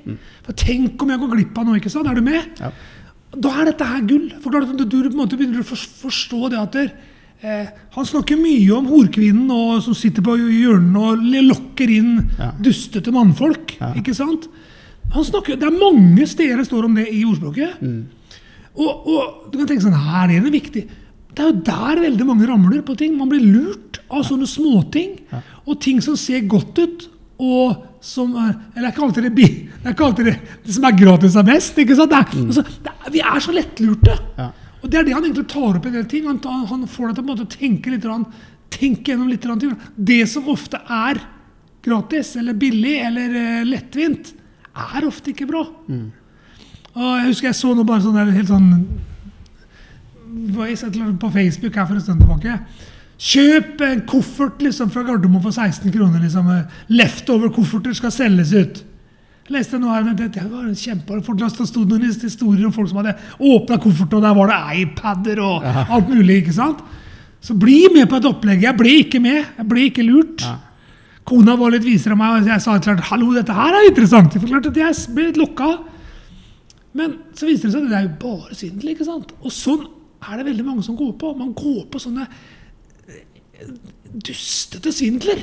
For 0.45 0.53
Tenk 0.53 1.01
om 1.03 1.09
jeg 1.15 1.19
går 1.23 1.33
glipp 1.33 1.59
av 1.59 1.65
noe, 1.65 1.81
ikke 1.81 1.91
sant? 1.93 2.07
Er 2.13 2.21
du 2.21 2.21
med? 2.29 2.61
Ja. 2.61 2.71
Da 3.41 3.55
er 3.63 3.71
dette 3.71 3.89
her 3.89 4.05
gull. 4.05 4.29
For 4.43 4.51
klart 4.53 4.69
at 4.69 4.77
du, 4.77 4.85
du 4.85 5.09
på 5.09 5.15
en 5.15 5.23
måte 5.23 5.39
begynner 5.41 5.65
å 5.65 5.71
forstå 6.05 6.51
det 6.53 6.61
at 6.61 6.77
der, 6.77 6.93
eh, 7.43 7.67
Han 7.97 8.07
snakker 8.07 8.39
mye 8.41 8.71
om 8.77 8.87
horkvinnen 8.91 9.51
og, 9.55 9.83
som 9.85 9.95
sitter 9.97 10.25
på 10.27 10.37
hjørnet 10.39 10.97
og 10.97 11.27
lokker 11.51 11.91
inn 11.91 12.15
Ja. 12.39 12.53
dustete 12.61 13.13
mannfolk. 13.15 13.77
Ja. 13.81 13.93
ikke 13.97 14.15
sant? 14.15 14.49
Han 15.15 15.25
snakker, 15.27 15.57
det 15.59 15.67
er 15.67 15.75
mange 15.79 16.27
steder 16.31 16.61
det 16.61 16.67
står 16.69 16.85
om 16.87 16.95
det 16.95 17.09
i 17.11 17.25
ordspråket. 17.27 17.81
Og, 18.79 19.07
og 19.11 19.51
du 19.51 19.59
kan 19.59 19.67
tenke 19.67 19.83
sånn 19.83 19.97
Her 19.99 20.31
er 20.31 20.45
det 20.45 20.53
viktig. 20.55 20.85
Det 21.31 21.43
er 21.43 21.51
jo 21.51 21.63
der 21.67 22.03
veldig 22.05 22.27
mange 22.27 22.47
ramler 22.47 22.83
på 22.87 22.95
ting. 22.99 23.17
Man 23.19 23.31
blir 23.31 23.43
lurt 23.43 23.99
av 24.11 24.23
sånne 24.27 24.47
småting. 24.51 25.17
Og 25.67 25.81
ting 25.83 26.01
som 26.03 26.17
ser 26.19 26.47
godt 26.51 26.79
ut, 26.79 27.09
og 27.41 27.87
som 28.05 28.33
er 28.37 28.55
Eller 28.77 28.89
er 28.89 28.93
ikke 28.95 29.03
alltid 29.05 29.27
det, 29.29 29.35
det, 29.85 30.25
det, 30.25 30.35
det 30.65 30.75
som 30.75 30.87
er 30.89 30.97
gratis, 30.97 31.37
er 31.37 31.47
best. 31.47 31.79
ikke 31.79 31.97
sant? 31.99 32.13
Er, 32.17 32.27
altså, 32.47 32.63
det 32.85 32.93
er, 32.95 33.11
vi 33.13 33.21
er 33.21 33.41
så 33.45 33.55
lettlurte. 33.55 34.17
Ja. 34.39 34.51
Og 34.81 34.89
det 34.89 35.01
er 35.01 35.07
det 35.07 35.15
han 35.17 35.27
egentlig 35.27 35.49
tar 35.53 35.77
opp 35.77 35.87
en 35.89 35.97
del 35.99 36.07
ting. 36.09 36.27
Han, 36.29 36.41
tar, 36.43 36.65
han 36.71 36.87
får 36.89 37.13
deg 37.13 37.29
til 37.29 37.45
å 37.45 37.51
tenke 37.53 37.93
litt, 37.93 38.07
tenke 38.73 39.13
gjennom 39.13 39.29
litt 39.29 39.45
ting. 39.45 39.77
Det 39.97 40.23
som 40.31 40.49
ofte 40.53 40.81
er 40.89 41.21
gratis 41.85 42.35
eller 42.41 42.57
billig 42.61 42.97
eller 43.05 43.37
uh, 43.37 43.69
lettvint, 43.69 44.35
er 44.71 45.07
ofte 45.09 45.33
ikke 45.33 45.49
bra. 45.51 45.65
Og 46.91 47.11
jeg 47.21 47.27
husker 47.29 47.51
jeg 47.51 47.59
så 47.61 47.75
noe 47.75 47.89
bare 47.89 48.05
sånn 48.05 48.19
der, 48.19 48.33
helt 48.35 48.51
sånn 48.51 48.71
på 51.21 51.31
Facebook 51.35 51.77
her 51.77 51.87
for 51.89 51.99
en 51.99 52.05
stund 52.05 52.23
tilbake. 52.23 52.59
Kjøp 53.21 53.83
en 53.85 54.05
koffert 54.09 54.63
liksom, 54.65 54.91
fra 54.95 55.03
Gardermoen 55.05 55.43
for 55.45 55.53
16 55.53 55.93
kroner. 55.93 56.23
Liksom. 56.23 56.49
Leftover-kofferter 56.89 57.93
skal 57.99 58.15
selges 58.15 58.55
ut. 58.57 58.81
Jeg 59.51 59.57
leste 59.57 59.81
noe 59.83 59.97
her, 59.97 60.05
det, 60.15 60.29
det 60.37 60.45
var 60.47 60.63
en 60.63 60.77
kjempe, 60.79 61.17
for 61.27 61.35
Det 61.35 61.49
sto 61.67 61.83
noen 61.83 62.05
historier 62.07 62.69
om 62.69 62.75
folk 62.75 62.87
som 62.93 63.01
hadde 63.01 63.17
åpna 63.43 63.81
kofferten, 63.83 64.21
og 64.21 64.23
der 64.23 64.37
var 64.39 64.53
det 64.53 64.59
iPader 64.85 65.41
og 65.43 65.67
alt 65.67 66.07
mulig. 66.13 66.37
ikke 66.45 66.55
sant? 66.55 66.85
Så 67.43 67.57
bli 67.59 67.89
med 67.91 68.07
på 68.07 68.21
et 68.21 68.29
opplegg. 68.31 68.63
Jeg 68.63 68.79
ble 68.79 68.93
ikke 69.01 69.19
med. 69.25 69.41
Jeg 69.57 69.67
ble 69.67 69.89
ikke 69.89 70.07
lurt. 70.07 70.45
Ja. 70.47 70.55
Kona 71.27 71.57
var 71.59 71.75
litt 71.75 71.83
visere 71.83 72.15
enn 72.15 72.23
meg, 72.23 72.37
og 72.45 72.53
jeg 72.53 72.63
sa 72.63 72.79
klart, 72.79 73.03
hallo, 73.11 73.33
dette 73.35 73.59
her 73.59 73.75
er 73.75 73.91
interessant. 73.91 74.39
Jeg 74.39 74.45
forklarte 74.45 74.71
at 74.71 74.81
jeg 74.85 75.15
ble 75.17 75.27
litt 75.33 75.41
lokka. 75.41 75.73
Men 76.95 77.19
så 77.35 77.51
viser 77.51 77.67
det 77.69 77.75
seg 77.75 77.85
at 77.89 77.91
det 77.91 77.99
er 77.99 78.07
jo 78.07 78.17
bare 78.23 78.55
svindel. 78.55 78.95
ikke 78.95 79.09
sant? 79.09 79.35
Og 79.43 79.55
sånn 79.55 79.83
er 80.31 80.39
det 80.39 80.47
veldig 80.53 80.67
mange 80.69 80.87
som 80.87 80.99
går 80.99 81.17
på. 81.19 81.35
Man 81.39 81.51
går 81.59 81.89
på 81.91 82.03
sånne 82.07 82.29
eh, 83.11 83.73
dustete 84.15 84.95
svindler. 84.95 85.43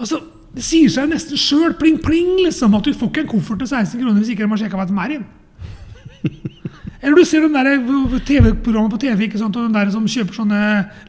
Altså, 0.00 0.20
Det 0.54 0.62
sier 0.62 0.88
seg 0.88 1.08
nesten 1.10 1.34
sjøl, 1.36 1.72
pling, 1.74 1.96
pling, 1.98 2.28
liksom, 2.44 2.74
at 2.78 2.84
du 2.86 2.92
får 2.94 3.08
ikke 3.10 3.22
en 3.24 3.30
koffert 3.32 3.58
til 3.58 3.66
16 3.66 3.98
kroner 4.00 4.20
hvis 4.20 4.28
ikke 4.30 4.44
de 4.44 4.50
har 4.52 4.60
sjekka 4.60 4.78
hva 4.78 4.84
som 4.86 4.98
er 5.02 5.16
i. 5.16 5.18
Eller 7.02 7.16
du 7.18 7.24
ser 7.26 7.42
de 7.42 7.48
der 7.52 8.20
TV-programmene 8.24 8.92
på 8.94 9.00
TV 9.02 9.26
ikke 9.26 9.40
sant? 9.40 9.56
og 9.58 9.66
de 9.66 9.74
der 9.74 9.90
som 9.92 10.06
kjøper 10.08 10.32
sånne 10.38 10.60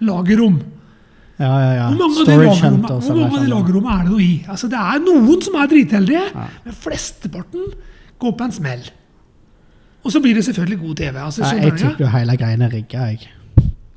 lagerrom. 0.01 0.57
Ja, 1.37 1.51
ja, 1.59 1.69
ja. 1.77 1.85
Hvor 1.91 1.99
mange 1.99 2.19
av 2.23 2.25
de 2.25 2.35
lagerrommene, 2.39 2.89
Hunters. 2.89 3.05
hvor 3.11 3.19
mange 3.21 3.37
av 3.37 3.43
de 3.45 3.51
lagerrommene 3.53 3.95
er 3.99 4.03
det 4.07 4.11
noe 4.15 4.23
i? 4.25 4.33
Altså, 4.49 4.67
det 4.71 4.79
er 4.81 4.99
noen 5.05 5.41
som 5.45 5.55
er 5.61 5.67
dritheldige, 5.71 6.25
Ja. 6.33 6.45
men 6.65 6.73
flesteparten 6.73 7.65
går 8.19 8.31
på 8.39 8.43
en 8.47 8.51
smell. 8.55 8.85
Og 10.05 10.11
så 10.13 10.21
blir 10.21 10.33
det 10.37 10.45
selvfølgelig 10.45 10.79
god 10.79 10.95
TV. 10.95 11.15
Altså, 11.17 11.41
Ja, 11.43 11.53
jeg 11.61 11.77
tipper 11.77 12.05
jo 12.05 12.07
hele 12.07 12.37
greiene 12.37 12.71
rigga, 12.71 13.05
jeg. 13.11 13.29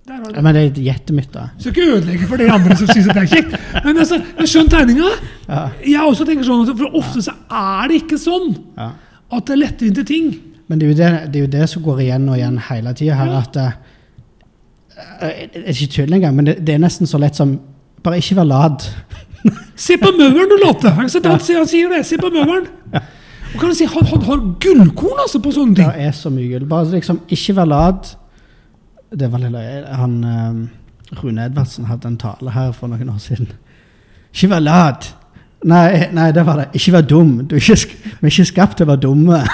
Der 0.07 0.12
har 0.12 0.18
du 0.18 0.18
Ja, 0.37 0.43
Men 0.45 0.55
det 0.55 0.63
er 0.67 0.81
gjettet 0.89 1.15
mitt, 1.17 1.31
da. 1.33 1.47
Skal 1.59 1.73
ikke 1.73 1.87
ødelegge 1.97 2.27
for 2.31 2.37
de 2.41 2.49
andre 2.53 2.77
som 2.77 2.87
syns 2.91 3.07
det 3.09 3.17
er 3.23 3.29
kjekt. 3.33 3.55
Men 3.85 3.97
altså, 4.03 4.19
jeg 4.39 4.49
skjønner 4.53 4.71
tegninga. 4.75 5.11
Ja. 5.49 5.63
Jeg 5.87 6.03
også 6.05 6.27
tenker 6.29 6.45
sånn, 6.49 6.67
for 6.79 6.99
ofte 7.01 7.23
så 7.25 7.35
er 7.51 7.89
det 7.89 8.03
ikke 8.03 8.19
sånn 8.21 8.51
Ja. 8.79 8.91
at 9.39 9.47
det 9.47 9.55
er 9.57 9.63
lettvinte 9.65 10.05
ting. 10.09 10.33
Men 10.69 10.79
det 10.81 10.87
er, 10.87 10.91
jo 10.91 10.97
det, 10.99 11.33
det 11.33 11.41
er 11.41 11.47
jo 11.47 11.53
det 11.59 11.69
som 11.73 11.83
går 11.83 12.01
igjen 12.05 12.29
og 12.29 12.37
igjen 12.37 12.59
hele 12.69 12.93
tida 12.99 13.15
her, 13.17 13.31
at 13.39 13.57
eh, 13.57 13.73
eh, 15.23 15.47
Det 15.55 15.63
er 15.65 15.71
ikke 15.73 15.93
tull 15.95 16.13
engang, 16.19 16.35
men 16.37 16.45
det, 16.51 16.59
det 16.67 16.75
er 16.75 16.83
nesten 16.83 17.09
så 17.09 17.21
lett 17.23 17.39
som 17.39 17.57
Bare 18.05 18.21
ikke 18.21 18.37
vær 18.39 18.47
lat. 18.47 18.85
Se 19.87 19.97
på 19.99 20.11
mauren 20.15 20.51
du, 20.53 20.57
låter! 20.63 20.93
Han, 20.95 21.09
sier- 21.11 21.25
han 21.59 21.67
sier 21.67 21.89
det. 21.91 22.05
Se 22.07 22.15
på 22.21 22.29
møveren. 22.31 22.69
Og 23.55 23.57
kan 23.63 23.71
du 23.73 23.75
si, 23.75 23.87
Han, 23.91 24.05
han 24.07 24.23
har 24.29 24.43
gullkorn 24.63 25.23
altså, 25.25 25.41
på 25.43 25.51
sånne 25.57 25.75
ting! 25.75 25.89
Det 25.89 26.07
er 26.07 26.13
så 26.15 26.31
mye 26.31 26.47
gull. 26.53 26.67
Bare 26.71 26.87
liksom, 26.93 27.19
ikke 27.33 27.57
vær 27.59 27.67
lat. 27.73 28.13
Det 29.11 29.25
er 29.25 29.33
veldig 29.33 29.50
løye. 29.55 29.95
han 29.97 30.19
uh, 30.25 31.21
Rune 31.23 31.47
Edvardsen 31.49 31.88
hadde 31.88 32.11
en 32.11 32.19
tale 32.21 32.53
her 32.53 32.73
for 32.77 32.91
noen 32.93 33.09
år 33.15 33.21
siden. 33.23 33.49
Ikke 34.35 34.50
vær 34.53 34.61
lat. 34.61 35.09
Nei, 35.67 36.11
nei, 36.15 36.29
det 36.37 36.45
var 36.47 36.61
det. 36.61 36.69
Ikke 36.79 36.93
vær 36.99 37.07
dum. 37.09 37.33
Du 37.49 37.57
er 37.57 37.65
ikke, 37.65 37.97
vi 38.21 38.29
er 38.29 38.35
ikke 38.35 38.50
skapt 38.53 38.79
til 38.79 38.87
å 38.87 38.93
være 38.93 39.03
dumme. 39.07 39.41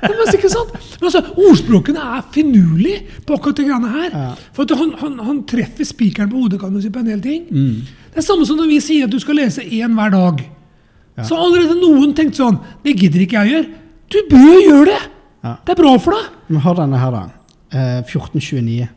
Men, 0.00 0.16
altså, 0.16 0.36
ikke 0.36 0.52
sant? 0.52 0.76
Men 1.00 1.08
altså, 1.08 1.22
Ordspråkene 1.48 2.04
er 2.18 2.22
finurlig 2.34 2.94
på 3.26 3.36
akkurat 3.36 3.58
det 3.58 3.66
greiene 3.68 3.90
her. 3.94 4.12
Ja. 4.12 4.28
For 4.56 4.76
han, 4.78 4.94
han, 5.00 5.18
han 5.26 5.42
treffer 5.48 5.88
spikeren 5.88 6.30
på 6.30 6.44
hodet 6.44 6.60
kan 6.60 6.76
du 6.76 6.80
si, 6.82 6.92
på 6.92 7.02
en 7.02 7.10
del 7.10 7.24
ting. 7.24 7.48
Mm. 7.48 8.06
Det 8.12 8.22
er 8.22 8.26
samme 8.26 8.46
som 8.48 8.60
når 8.60 8.70
vi 8.70 8.78
sier 8.84 9.08
at 9.08 9.12
du 9.12 9.18
skal 9.22 9.40
lese 9.40 9.64
én 9.64 9.96
hver 9.96 10.14
dag. 10.14 10.44
Ja. 11.18 11.26
Så 11.26 11.36
allerede 11.40 11.76
noen 11.80 12.12
tenkte 12.16 12.38
sånn 12.38 12.60
Det 12.84 12.94
gidder 12.94 13.24
ikke 13.24 13.40
jeg 13.40 13.48
å 13.48 13.56
gjøre. 13.56 13.82
Du 14.10 14.18
bør 14.30 14.56
gjøre 14.62 14.86
det! 14.92 15.00
Ja. 15.40 15.52
Det 15.66 15.74
er 15.74 15.78
bra 15.80 15.92
for 16.00 16.16
deg. 16.16 16.32
Men 16.52 16.64
hør 16.64 16.78
denne 16.82 17.00
her, 17.00 17.16
da. 17.16 17.39
Eh, 17.70 18.02
1429. 18.02 18.88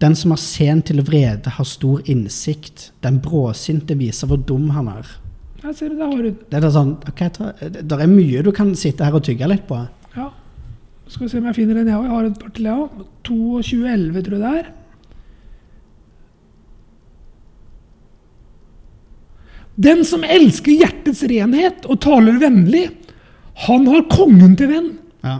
Den 0.00 0.14
som 0.16 0.32
er 0.32 0.40
sen 0.40 0.80
til 0.82 1.02
vrede, 1.04 1.52
har 1.52 1.66
stor 1.68 2.00
innsikt. 2.08 2.90
Den 3.04 3.18
bråsinte 3.20 3.96
viser 4.00 4.30
hvor 4.30 4.40
dum 4.40 4.70
han 4.72 4.88
er. 4.88 5.10
Jeg 5.60 5.76
ser 5.76 5.92
det, 5.92 6.00
har 6.00 6.22
du. 6.24 6.30
Det 6.32 6.56
er 6.56 6.70
sånn, 6.72 6.94
okay, 7.04 7.28
ta, 7.36 7.50
der 7.60 8.00
er 8.00 8.08
mye 8.08 8.40
du 8.44 8.48
kan 8.56 8.72
sitte 8.80 9.04
her 9.04 9.18
og 9.18 9.26
tygge 9.26 9.48
litt 9.50 9.66
på. 9.68 9.82
Ja. 10.16 10.30
Skal 11.10 11.26
vi 11.26 11.32
se 11.34 11.40
om 11.42 11.50
jeg 11.50 11.58
finner 11.58 11.82
en, 11.82 11.90
jeg 11.90 11.98
òg. 11.98 12.06
Jeg 12.06 12.14
har 12.14 12.28
et 12.30 12.40
par 12.40 12.54
til, 12.56 12.70
jeg 12.70 12.86
òg. 12.86 13.02
2211, 13.28 14.22
tror 14.24 14.38
jeg 14.38 14.44
det 14.46 14.54
er. 14.62 14.72
Den 19.80 20.02
som 20.08 20.24
elsker 20.24 20.80
hjertets 20.80 21.22
renhet 21.28 21.86
og 21.88 22.00
taler 22.04 22.40
vennlig, 22.40 22.86
han 23.68 23.86
har 23.92 24.08
kongen 24.12 24.56
til 24.56 24.72
venn. 24.72 24.90
Ja. 25.24 25.38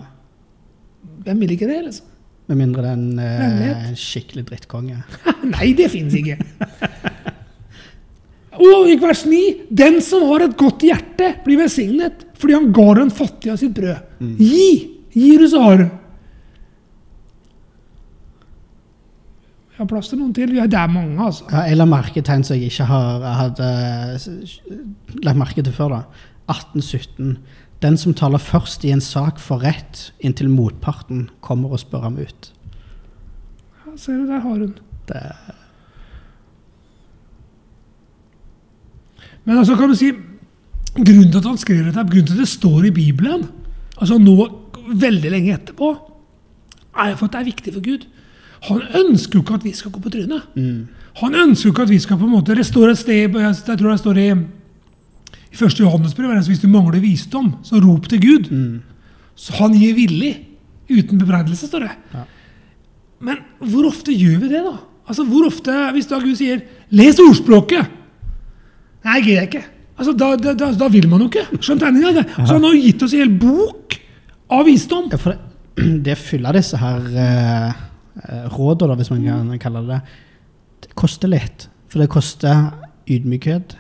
Hvem 1.25 1.43
vil 1.45 1.57
ikke 1.57 1.69
det, 1.69 1.81
liksom? 1.89 2.10
Med 2.51 2.59
mindre 2.59 2.83
det 2.83 2.91
er 2.91 3.45
en 3.47 3.61
eh, 3.63 3.91
skikkelig 3.95 4.43
drittkonge. 4.49 4.97
Nei, 5.55 5.71
det 5.79 5.87
fins 5.93 6.17
ikke. 6.19 6.35
Og 8.61 8.91
i 8.91 8.97
vers 9.01 9.23
9.: 9.29 9.43
Den 9.71 10.01
som 10.03 10.27
har 10.33 10.49
et 10.49 10.57
godt 10.59 10.83
hjerte, 10.85 11.31
blir 11.45 11.61
velsignet, 11.63 12.27
fordi 12.41 12.57
han 12.59 12.69
ga 12.75 12.89
den 12.99 13.13
fattige 13.15 13.55
av 13.55 13.61
sitt 13.63 13.77
brød. 13.77 14.03
Gi! 14.41 14.71
Gir 15.15 15.43
du, 15.43 15.47
så 15.51 15.63
har 15.63 15.81
du. 15.81 15.87
Jeg 19.71 19.85
har 19.85 19.89
plass 19.95 20.11
til 20.11 20.21
noen 20.21 20.35
til. 20.37 20.51
Ja, 20.59 20.67
det 20.69 20.77
er 20.77 20.91
mange, 20.93 21.17
altså. 21.25 21.47
Ja, 21.49 21.65
jeg 21.71 21.79
la 21.81 21.87
merke 21.89 22.21
til 22.21 22.35
en 22.35 22.45
som 22.45 22.59
jeg 22.59 22.69
ikke 22.69 22.91
har 22.91 23.25
jeg 23.25 23.39
hadde 23.39 23.71
eh, 23.79 25.23
lagt 25.25 25.41
merke 25.41 25.65
til 25.65 25.73
før. 25.73 25.95
da. 25.95 26.03
1817. 26.51 27.39
Den 27.81 27.97
som 27.97 28.15
taler 28.15 28.39
først 28.43 28.85
i 28.85 28.93
en 28.93 29.01
sak 29.01 29.39
for 29.41 29.63
rett, 29.65 30.11
inntil 30.21 30.51
motparten 30.53 31.29
kommer 31.41 31.73
og 31.73 31.81
spør 31.81 32.05
ham 32.11 32.19
ut. 32.21 32.51
Ja, 33.87 33.97
ser 33.97 34.21
du, 34.21 34.27
der 34.29 34.43
har 34.45 34.59
hun. 34.61 34.75
Det, 35.09 35.23
Men 39.45 39.59
altså, 39.59 39.77
kan 39.77 39.89
du 39.91 39.97
si 39.99 40.13
Grunnen 40.91 41.31
til 41.31 41.39
at 41.39 41.47
han 41.47 41.59
skrev 41.59 41.85
dette, 41.87 42.03
grunnen 42.03 42.27
til 42.27 42.35
at 42.35 42.43
det 42.43 42.51
står 42.51 42.89
i 42.89 42.91
Bibelen, 42.91 43.45
altså 43.95 44.17
nå 44.19 44.35
veldig 44.91 45.31
lenge 45.31 45.53
etterpå, 45.55 45.91
er 46.99 47.15
for 47.15 47.29
at 47.29 47.37
det 47.37 47.41
er 47.41 47.47
viktig 47.47 47.75
for 47.77 47.85
Gud. 47.85 48.09
Han 48.67 48.83
ønsker 48.99 49.39
jo 49.39 49.45
ikke 49.45 49.61
at 49.61 49.67
vi 49.69 49.73
skal 49.79 49.95
gå 49.95 50.03
på 50.03 50.11
trynet. 50.11 50.49
mm, 50.57 50.89
Han 51.23 51.37
ønsker 51.45 51.69
jo 51.69 51.73
ikke 51.73 51.87
at 51.87 51.93
vi 51.95 52.01
skal 52.03 52.19
på 52.19 52.27
en 52.27 52.35
måte 52.35 52.57
Det 52.59 52.67
står 52.67 52.91
et 52.91 52.99
sted 52.99 53.39
Jeg 53.39 53.79
tror 53.79 53.91
det 53.91 54.01
står 54.03 54.19
i, 54.19 54.27
i 55.51 55.57
1. 55.57 55.81
er 55.83 55.99
det 56.07 56.39
at 56.39 56.47
hvis 56.49 56.63
du 56.63 56.69
mangler 56.71 57.01
visdom, 57.03 57.55
så 57.67 57.81
rop 57.83 58.07
til 58.09 58.21
Gud. 58.23 58.51
mm, 58.51 58.83
Så 59.37 59.53
han 59.59 59.75
gir 59.75 59.95
villig. 59.95 60.47
Uten 60.91 61.19
bebreidelse, 61.19 61.67
står 61.67 61.87
det. 61.87 61.91
Ja. 62.15 62.25
Men 63.21 63.37
hvor 63.61 63.87
ofte 63.91 64.13
gjør 64.13 64.39
vi 64.43 64.49
det, 64.49 64.63
da? 64.65 64.77
Altså, 65.09 65.25
hvor 65.27 65.47
ofte, 65.47 65.75
Hvis 65.93 66.07
da 66.07 66.19
Gud 66.19 66.37
sier 66.37 66.61
'les 66.91 67.19
ordspråket' 67.19 67.87
Nei, 69.05 69.21
gidder 69.21 69.41
jeg 69.41 69.49
ikke. 69.49 69.65
Altså, 69.99 70.13
da, 70.13 70.37
da, 70.37 70.53
da, 70.55 70.71
da 70.77 70.89
vil 70.89 71.09
man 71.09 71.21
jo 71.21 71.29
ikke. 71.31 71.59
Skjønt 71.61 71.81
tegninga? 71.81 72.13
det. 72.13 72.27
Så 72.37 72.53
han 72.53 72.63
har 72.65 72.75
jo 72.75 72.83
gitt 72.83 73.03
oss 73.03 73.13
en 73.15 73.19
hel 73.23 73.39
bok 73.41 73.97
av 74.51 74.65
visdom. 74.67 75.09
Ja, 75.11 75.17
for 75.17 75.33
det, 75.33 76.03
det 76.05 76.19
fyller 76.19 76.53
disse 76.53 76.77
her 76.81 77.01
eh, 77.25 77.69
eh, 78.29 78.47
rådene, 78.53 78.97
hvis 78.97 79.11
man 79.11 79.25
kan 79.25 79.59
kalle 79.59 79.83
det 79.87 79.89
det, 79.89 80.01
det 80.87 80.95
koster 80.95 81.29
litt. 81.33 81.69
For 81.89 81.99
det 81.99 82.09
koster 82.13 82.71
ydmykhet. 83.09 83.77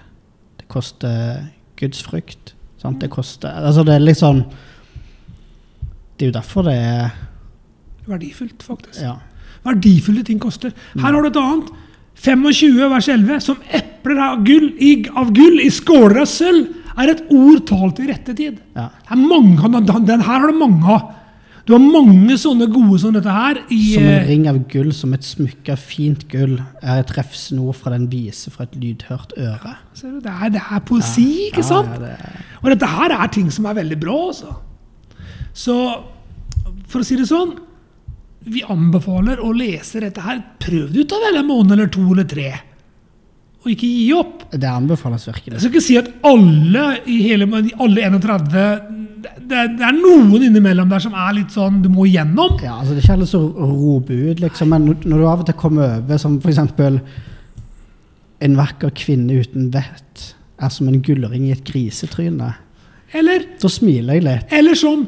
Det 0.60 0.68
koster 0.68 1.50
gudsfrykt. 1.80 2.54
Sant? 2.80 3.00
Det 3.02 3.10
koster 3.12 3.52
Altså, 3.60 3.82
det 3.84 3.92
er 3.92 4.00
litt 4.00 4.16
sånn 4.16 4.38
Det 6.16 6.24
er 6.24 6.30
jo 6.30 6.36
derfor 6.38 6.64
det 6.64 6.76
er 6.80 7.10
Verdifullt, 8.08 8.62
faktisk. 8.64 9.02
Ja. 9.04 9.18
Verdifulle 9.62 10.24
ting 10.26 10.40
koster. 10.42 10.72
Her 10.96 11.12
har 11.12 11.20
du 11.22 11.28
et 11.28 11.36
annet. 11.38 11.68
25 12.20 12.88
vers 12.90 13.08
11. 13.12 13.36
Som 13.44 13.60
epler 13.76 14.18
av 14.24 14.40
gull, 14.44 14.70
i, 14.82 14.94
av 15.14 15.30
gull 15.36 15.60
i 15.62 15.68
skåler 15.70 16.22
av 16.24 16.26
sølv, 16.26 16.72
er 16.98 17.12
et 17.12 17.22
ord 17.30 17.60
talt 17.68 18.00
i 18.02 18.08
rette 18.08 18.34
tid. 18.34 18.58
ja. 18.74 18.88
Mange, 19.14 19.68
den, 19.76 19.86
den 20.08 20.24
her 20.24 20.40
har 20.42 20.50
du 20.50 20.58
mange 20.58 20.96
av. 20.96 21.12
Du 21.66 21.74
har 21.74 21.82
mange 21.82 22.36
sånne 22.40 22.66
gode 22.72 22.98
som 23.02 23.12
dette 23.14 23.32
her. 23.34 23.60
I, 23.72 23.80
Som 23.94 24.06
en 24.06 24.14
eh, 24.16 24.28
ring 24.28 24.46
av 24.50 24.60
gull, 24.70 24.92
som 24.96 25.12
et 25.16 25.26
smykke 25.26 25.74
av 25.74 25.82
fint 25.82 26.22
gull, 26.32 26.56
er 26.80 27.02
et 27.02 27.10
treffsnor 27.10 27.74
fra 27.76 27.92
den 27.94 28.08
vise 28.12 28.52
fra 28.52 28.66
et 28.66 28.78
lydhørt 28.80 29.34
øre. 29.38 29.74
ser 29.94 30.14
du, 30.16 30.20
det, 30.24 30.32
er, 30.32 30.54
det 30.56 30.62
er 30.64 30.84
poesi, 30.88 31.26
ikke 31.50 31.66
sant? 31.66 31.92
Ja, 32.00 32.14
ja, 32.14 32.30
det 32.32 32.62
Og 32.62 32.72
dette 32.74 32.90
her 32.94 33.16
er 33.18 33.34
ting 33.34 33.50
som 33.52 33.68
er 33.70 33.76
veldig 33.80 34.00
bra. 34.00 34.16
Altså. 34.30 34.56
Så 35.52 35.76
for 36.90 37.02
å 37.02 37.06
si 37.06 37.16
det 37.18 37.26
sånn 37.28 37.56
Vi 38.50 38.62
anbefaler 38.72 39.40
å 39.44 39.50
lese 39.52 40.00
dette 40.00 40.22
her. 40.24 40.40
Prøv 40.62 40.90
det 40.94 41.04
ut 41.04 41.12
av 41.12 41.28
en 41.28 41.46
måned 41.46 41.76
eller 41.76 41.90
to 41.92 42.06
eller 42.08 42.24
tre. 42.28 42.54
Og 43.60 43.74
ikke 43.74 43.88
gi 43.90 44.06
opp. 44.16 44.46
det 44.56 44.68
anbefales 44.68 45.26
virkelig. 45.28 45.58
Jeg 45.58 45.60
skal 45.60 45.74
ikke 45.74 45.84
si 45.84 45.98
at 46.00 46.08
alle 46.24 46.84
i 47.04 47.18
hele, 47.26 47.44
alle 47.76 48.06
31 48.08 49.09
det, 49.22 49.64
det 49.78 49.84
er 49.86 49.96
noen 49.96 50.46
innimellom 50.46 50.90
der 50.90 51.02
som 51.02 51.14
er 51.16 51.34
litt 51.36 51.54
sånn 51.54 51.80
du 51.84 51.88
må 51.92 52.06
igjennom. 52.08 52.56
Ja, 52.62 52.78
altså 52.80 52.94
Det 52.94 53.02
er 53.02 53.06
ikke 53.06 53.16
alle 53.18 53.28
som 53.30 53.46
roper 53.56 54.24
ut, 54.30 54.42
liksom, 54.44 54.72
men 54.72 54.88
når 55.04 55.22
du 55.22 55.26
av 55.26 55.44
og 55.44 55.46
til 55.48 55.58
kommer 55.60 55.98
over 55.98 56.20
som 56.22 56.38
f.eks. 56.40 56.60
En 58.40 58.56
vakker 58.56 58.92
kvinne 58.96 59.42
uten 59.42 59.68
vett 59.74 60.26
er 60.60 60.72
som 60.72 60.88
en 60.88 61.00
gullring 61.04 61.48
i 61.48 61.54
et 61.54 61.64
grisetryne. 61.66 62.54
Eller, 63.16 63.42
Da 63.60 63.68
smiler 63.68 64.16
jeg 64.20 64.24
litt. 64.24 64.52
eller 64.54 64.76
som, 64.78 65.02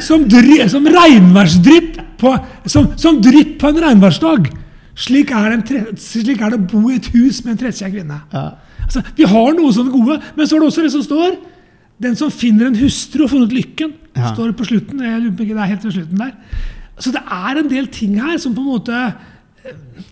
som, 0.00 0.22
dry, 0.30 0.62
som 0.72 0.86
regnværsdrypp 0.88 1.98
på, 2.20 2.32
som, 2.64 2.94
som 2.96 3.18
drypp 3.20 3.58
på 3.60 3.72
en 3.72 3.82
regnværsdag. 3.84 4.48
Slik 4.96 5.34
er, 5.36 5.58
tre, 5.68 5.82
slik 6.00 6.40
er 6.40 6.54
det 6.54 6.62
å 6.62 6.68
bo 6.70 6.86
i 6.88 6.96
et 6.96 7.10
hus 7.12 7.42
med 7.44 7.52
en 7.54 7.60
trettkjær 7.60 7.92
kvinne. 7.92 8.22
Ja. 8.32 8.46
Altså, 8.86 9.02
vi 9.18 9.26
har 9.28 9.52
noe 9.58 9.74
sånne 9.74 9.92
gode, 9.92 10.16
men 10.38 10.48
så 10.48 10.56
er 10.56 10.62
det 10.62 10.70
også 10.70 10.86
det 10.86 10.94
som 10.94 11.04
står 11.04 11.36
Den 12.02 12.16
som 12.18 12.30
finner 12.34 12.68
en 12.68 12.76
hustru 12.76 13.24
og 13.24 13.30
funnet 13.32 13.54
lykken. 13.56 13.94
Ja. 14.16 14.32
står 14.34 14.50
det 14.50 14.56
på 14.58 14.66
slutten. 14.68 15.00
Jeg 15.04 15.20
lurer 15.22 15.36
på 15.36 15.44
ikke 15.44 15.56
det 15.56 15.62
er 15.64 15.72
helt 15.74 15.84
ved 15.84 15.92
slutten 15.96 16.20
der. 16.20 16.34
Så 16.98 17.12
det 17.12 17.20
er 17.20 17.58
en 17.60 17.68
del 17.68 17.88
ting 17.92 18.14
her 18.20 18.38
som 18.40 18.54
på 18.56 18.62
en 18.64 18.70
måte 18.72 18.96
eh, 18.96 20.06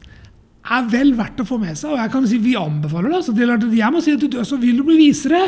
er 0.75 0.87
vel 0.93 1.15
verdt 1.17 1.41
å 1.41 1.47
få 1.49 1.59
med 1.61 1.77
seg. 1.77 1.93
Og 1.95 2.01
jeg 2.01 2.13
kan 2.13 2.27
si 2.29 2.41
vi 2.41 2.55
anbefaler 2.61 3.13
det. 3.13 3.21
Altså, 3.21 3.33
det 3.37 3.79
jeg 3.79 3.93
må 3.95 4.03
si 4.05 4.15
at 4.17 4.25
du, 4.25 4.37
så 4.45 4.59
Vil 4.61 4.81
du 4.81 4.85
bli 4.87 4.99
visere 5.01 5.41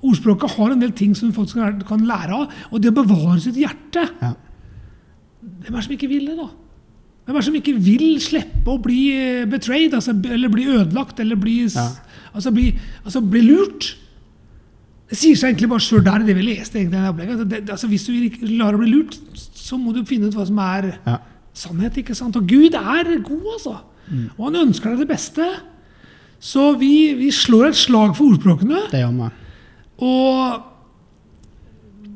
Ordspråket 0.00 0.54
har 0.56 0.72
en 0.74 0.80
del 0.82 0.94
ting 0.96 1.14
som 1.18 1.32
folk 1.34 1.50
kan 1.86 2.06
lære 2.06 2.38
av. 2.38 2.54
Og 2.70 2.82
det 2.82 2.90
å 2.92 2.98
bevare 3.02 3.40
sitt 3.42 3.58
hjerte 3.60 4.06
Ja. 4.22 4.34
Hvem 5.40 5.74
er 5.74 5.78
det 5.80 5.84
som 5.86 5.94
ikke 5.96 6.08
vil 6.10 6.26
det, 6.28 6.36
da? 6.36 6.46
Hvem 7.24 7.34
er 7.36 7.40
det 7.40 7.46
som 7.46 7.56
ikke 7.58 7.72
vil 7.80 8.06
slippe 8.20 8.68
å 8.72 8.80
bli 8.82 8.98
eh, 9.16 9.46
betrayed, 9.48 9.94
altså, 9.96 10.12
eller 10.12 10.52
bli 10.52 10.66
ødelagt, 10.68 11.20
eller 11.20 11.36
bli, 11.40 11.62
Ja. 11.68 11.86
altså, 12.34 12.52
bli, 12.52 12.70
altså, 13.04 13.20
bli 13.24 13.42
lurt? 13.44 13.94
Det 15.10 15.18
sier 15.18 15.34
seg 15.38 15.50
egentlig 15.50 15.68
bare 15.72 15.82
sjøl 15.82 16.04
der, 16.06 16.22
det 16.22 16.36
vi 16.38 16.44
leste. 16.46 16.78
egentlig, 16.78 17.00
i 17.02 17.10
opplegget. 17.10 17.38
Det, 17.50 17.60
det, 17.66 17.70
altså, 17.74 17.88
hvis 17.90 18.04
du 18.06 18.12
ikke 18.14 18.46
lar 18.60 18.76
deg 18.76 18.80
bli 18.84 18.90
lurt, 18.92 19.16
så 19.58 19.78
må 19.78 19.92
du 19.96 20.04
finne 20.06 20.28
ut 20.30 20.36
hva 20.38 20.46
som 20.46 20.58
er 20.62 20.92
Ja. 21.06 21.16
sannhet. 21.54 21.98
ikke 21.98 22.14
sant? 22.14 22.36
Og 22.38 22.46
Gud 22.46 22.74
er 22.78 23.10
god, 23.26 23.46
altså. 23.56 23.76
Og 24.38 24.44
han 24.46 24.68
ønsker 24.68 24.90
deg 24.90 24.98
det 25.02 25.08
beste. 25.08 25.46
Så 26.40 26.76
vi, 26.78 27.12
vi 27.18 27.30
slår 27.30 27.68
et 27.68 27.76
slag 27.76 28.14
for 28.16 28.30
ordspråkene. 28.32 28.86
Det 28.90 29.02
gjør 29.02 29.16
vi. 29.18 29.30
Og 30.06 30.62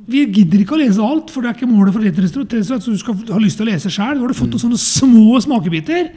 vi 0.07 0.25
gidder 0.33 0.61
ikke 0.63 0.77
å 0.77 0.81
lese 0.81 1.01
alt, 1.03 1.31
for 1.33 1.41
det 1.45 1.51
er 1.51 1.59
ikke 1.59 1.69
målet 1.71 1.95
for 1.97 2.05
Litteraturen. 2.05 2.65
Så 2.65 2.79
du 2.93 2.99
skal 3.01 3.15
ha 3.33 3.39
lyst 3.43 3.57
til 3.61 3.67
å 3.67 3.71
lese 3.73 3.91
sjøl. 3.93 4.17
Nå 4.19 4.25
har 4.27 4.33
du 4.33 4.39
fått 4.39 4.53
noen 4.55 4.65
sånne 4.65 4.81
små 4.81 5.39
smakebiter. 5.45 6.11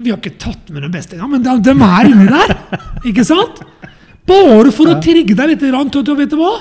Vi 0.00 0.10
har 0.12 0.18
ikke 0.20 0.38
tatt 0.40 0.70
med 0.72 0.82
den 0.86 0.92
beste 0.94 1.14
engang, 1.16 1.34
men 1.36 1.42
de, 1.44 1.56
de 1.60 1.74
er 1.76 2.08
inni 2.10 2.26
der. 2.30 2.54
Ikke 3.10 3.24
sant? 3.28 3.60
Bare 4.30 4.72
for 4.74 4.92
å 4.92 5.00
trigge 5.02 5.34
deg 5.36 5.54
litt 5.54 5.64
til 5.64 5.74
å 5.74 6.16
vet 6.16 6.30
du 6.30 6.38
hva? 6.40 6.52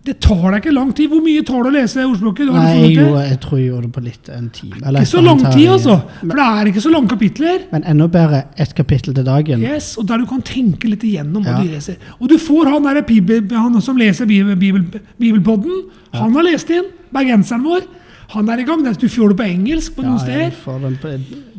Det 0.00 0.14
tar 0.24 0.46
deg 0.54 0.62
ikke 0.62 0.72
lang 0.72 0.92
tid. 0.96 1.10
Hvor 1.12 1.20
mye 1.20 1.42
tar 1.44 1.60
det 1.66 1.68
å 1.68 1.74
lese 1.74 2.04
ordspråket? 2.08 2.48
Nei, 2.54 2.92
jo, 2.94 3.02
jeg, 3.20 3.36
tror 3.42 3.58
jeg 3.58 3.66
gjorde 3.66 3.84
det 3.84 3.92
på 3.92 4.02
litt 4.06 4.30
en 4.32 4.46
time. 4.56 4.78
eller 4.80 5.04
Ikke 5.04 5.10
så 5.10 5.20
lang 5.26 5.42
tid, 5.44 5.66
altså. 5.74 5.96
For 6.22 6.38
det 6.38 6.46
er 6.46 6.70
ikke 6.70 6.82
så 6.86 6.92
lange 6.94 7.10
kapitler. 7.12 7.58
Men 7.74 7.84
enda 7.92 8.06
bedre 8.14 8.40
ett 8.64 8.72
kapittel 8.78 9.12
til 9.18 9.26
dagen. 9.28 9.60
Yes, 9.60 9.90
og 10.00 10.06
der 10.08 10.22
du 10.22 10.24
kan 10.30 10.40
tenke 10.46 10.88
litt 10.88 11.04
igjennom 11.04 11.44
hva 11.44 11.58
Ja. 11.58 11.60
du 11.60 11.74
leser. 11.74 11.98
Og 12.16 12.32
du 12.32 12.38
får 12.40 12.70
han 12.72 12.88
der 12.88 13.02
bibel, 13.04 13.44
han 13.52 13.76
som 13.84 14.00
leser 14.00 14.24
bibel, 14.30 14.56
bibel, 14.56 14.86
Bibelpodden. 15.20 15.82
Han 16.16 16.32
har 16.32 16.48
lest 16.48 16.70
inn. 16.70 16.88
Bergenseren 17.12 17.62
vår. 17.62 17.84
Han 18.32 18.48
er 18.48 18.58
i 18.62 18.64
gang. 18.64 18.82
Du 18.96 19.08
får 19.08 19.34
det 19.34 19.36
på 19.36 19.48
engelsk 19.50 19.96
på 19.96 20.02
Ja, 20.02 20.08
noen 20.08 20.18
steder. 20.18 20.50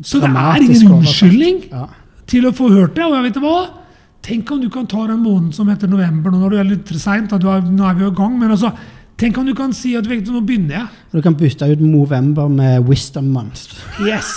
Så 0.02 0.18
det 0.18 0.30
er 0.34 0.56
ingen 0.66 0.92
unnskyldning 0.98 1.62
Ja. 1.70 1.86
til 2.26 2.42
å 2.42 2.50
få 2.50 2.72
hørt 2.74 2.96
det. 2.96 3.04
Og 3.04 3.14
jeg 3.22 3.32
vet 3.32 3.40
hva? 3.42 3.81
Tenk 4.22 4.50
om 4.54 4.60
du 4.62 4.68
kan 4.70 4.86
ta 4.86 5.02
den 5.10 5.22
måneden 5.24 5.52
som 5.54 5.70
heter 5.70 5.90
november. 5.90 6.30
Nå, 6.30 6.38
når 6.44 6.52
du 6.52 6.58
er 6.60 6.68
litt 6.68 6.90
seint, 7.00 7.32
nå 7.32 7.54
er 7.88 7.96
vi 7.98 8.04
jo 8.06 8.12
i 8.12 8.18
gang. 8.18 8.36
Men 8.38 8.54
altså, 8.54 8.70
tenk 9.18 9.38
om 9.40 9.48
du 9.48 9.54
kan 9.58 9.74
si 9.74 9.96
at 9.98 10.06
vet 10.06 10.30
nå 10.30 10.42
begynner 10.46 10.78
jeg. 10.78 11.00
Du 11.10 11.22
kan 11.24 11.34
bytte 11.38 11.66
ut 11.72 11.82
Movember 11.82 12.50
med 12.52 12.86
Wisdom 12.86 13.32
Month. 13.34 13.74
Yes! 14.06 14.30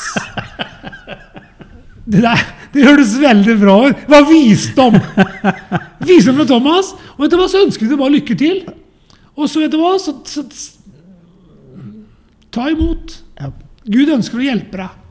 Det 2.05 2.21
der, 2.21 2.41
det 2.73 2.83
høres 2.85 3.15
veldig 3.17 3.55
bra 3.61 3.75
ut. 3.87 4.01
Det 4.05 4.11
var 4.13 4.25
visdom! 4.29 4.97
Visdom 6.05 6.37
fra 6.37 6.45
Thomas. 6.49 6.91
Og 7.17 7.25
etter 7.25 7.39
hva, 7.41 7.47
så 7.49 7.63
ønsker 7.65 7.85
vi 7.85 7.93
deg 7.93 8.01
bare 8.01 8.13
lykke 8.13 8.37
til. 8.37 8.59
Og 9.35 9.49
så 9.49 9.63
vet 9.63 9.73
du 9.73 9.79
hva, 9.81 9.95
så, 10.01 10.13
så 10.29 10.45
Ta 12.55 12.69
imot. 12.71 13.17
Ja. 13.41 13.49
Gud 13.89 14.13
ønsker 14.13 14.39
å 14.39 14.45
hjelpe 14.45 14.79
deg. 14.79 15.01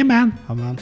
Amen. 0.00 0.34
Amen. 0.52 0.76